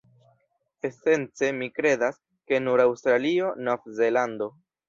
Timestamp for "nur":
2.69-2.85